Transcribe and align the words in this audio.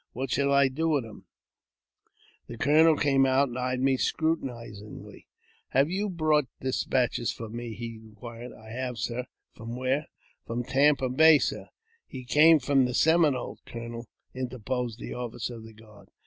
What 0.13 0.31
shall 0.31 0.51
I 0.51 0.67
do 0.67 0.89
with 0.89 1.05
him?" 1.05 1.25
The 2.47 2.57
colonel 2.57 2.97
came 2.97 3.23
out, 3.27 3.49
and 3.49 3.59
eyed 3.59 3.81
me 3.81 3.97
scrutinizingly." 3.97 5.27
Have 5.77 5.91
you 5.91 6.09
brought 6.09 6.45
despatches 6.59 7.31
for 7.31 7.49
me?" 7.49 7.75
he 7.75 7.97
inquired." 8.01 8.51
I 8.67 8.71
have, 8.71 8.97
sir." 8.97 9.25
"From 9.53 9.75
where? 9.75 10.07
"''From 10.47 10.63
Tampa 10.63 11.07
Bay, 11.07 11.37
sir."" 11.37 11.69
He 12.07 12.23
came 12.25 12.57
from 12.57 12.85
the 12.85 12.95
Seminoles, 12.95 13.61
colonel," 13.67 14.07
interposed 14.33 14.97
the 14.97 15.13
officer 15.13 15.57
of 15.57 15.65
the 15.65 15.73
guard. 15.73 16.09